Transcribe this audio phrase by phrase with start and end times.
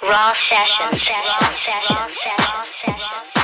[0.00, 0.78] Raw sessions.
[0.80, 1.90] Raw sessions.
[1.90, 2.24] Raw sessions.
[2.38, 3.37] Raw sessions.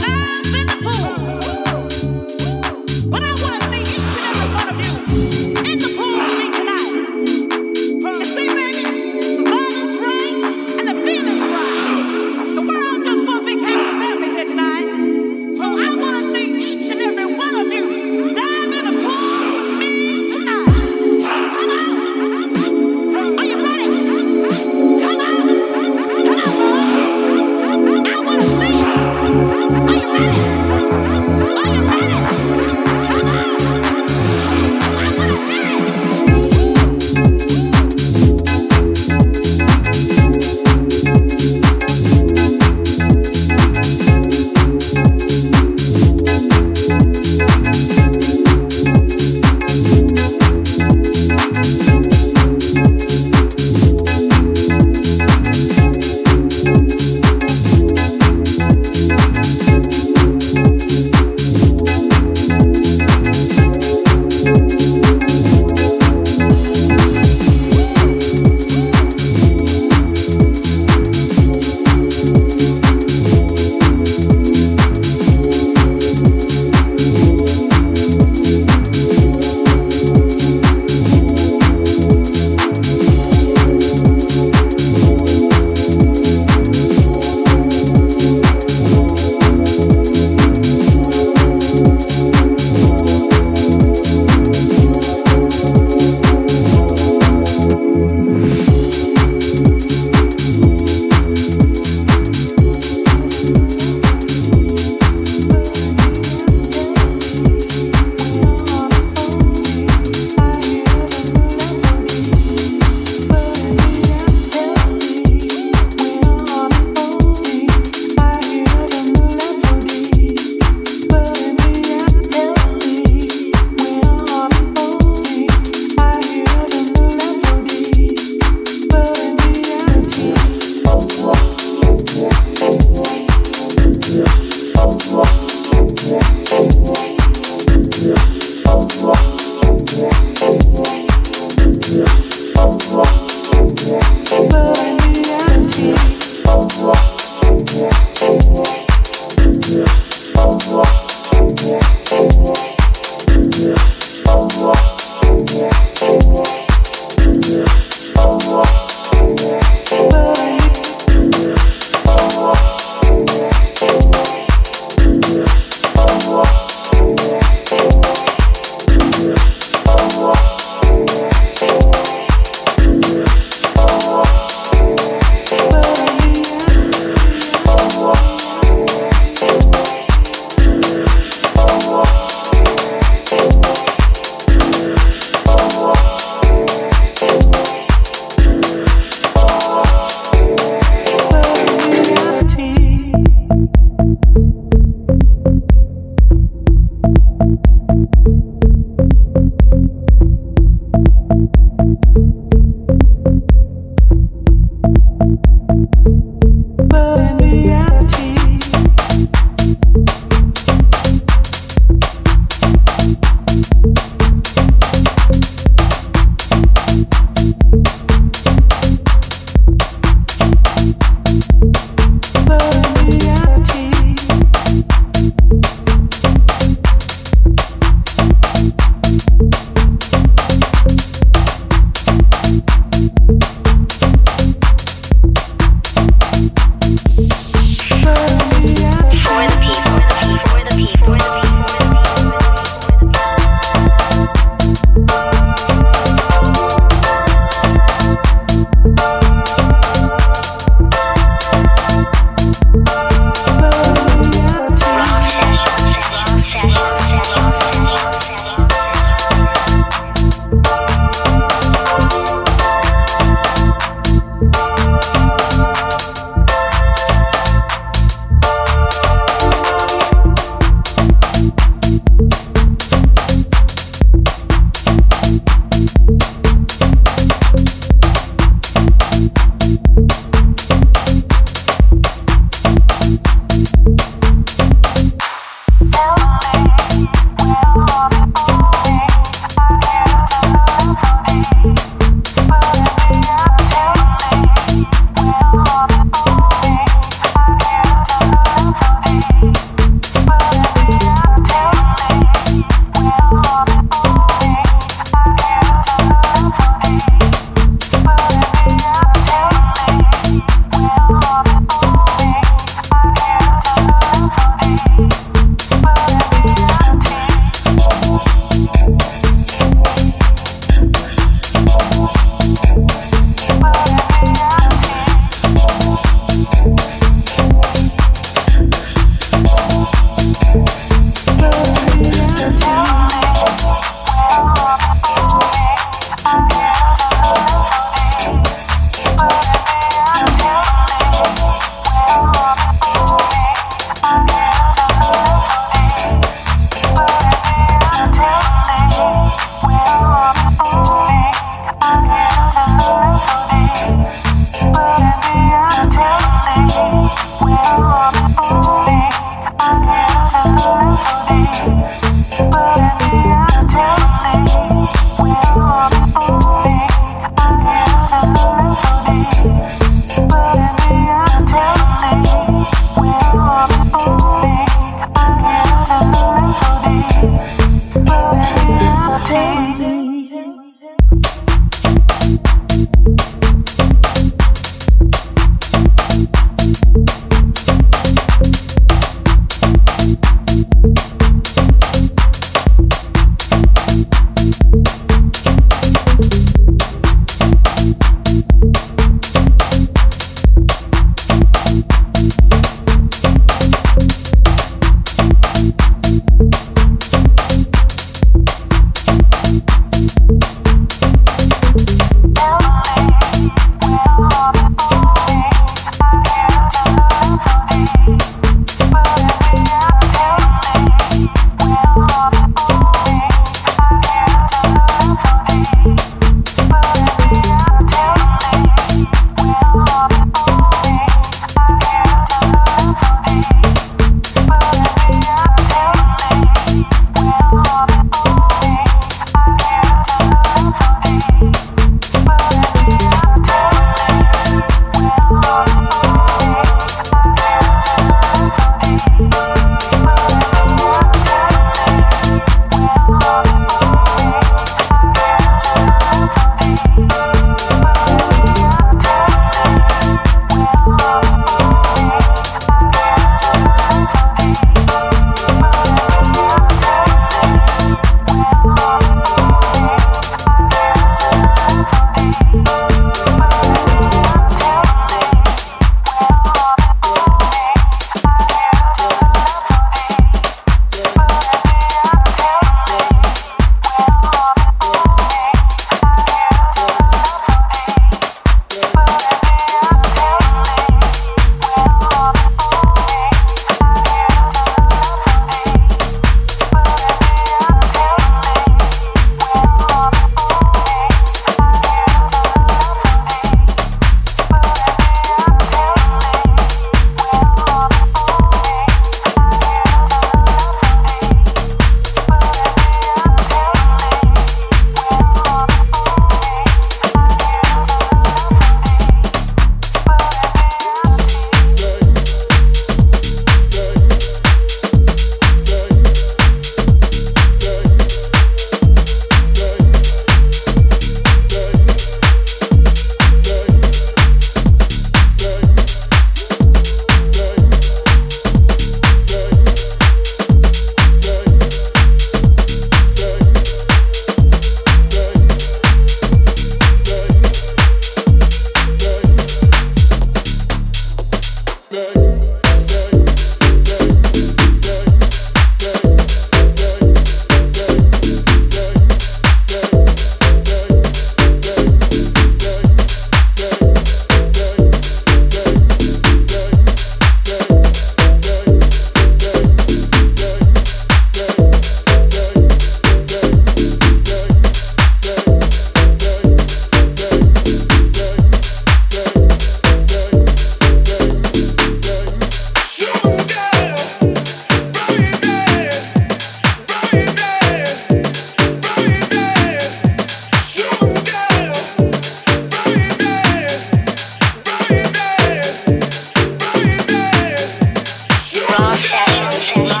[599.61, 600.00] Energy.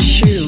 [0.00, 0.46] shoe.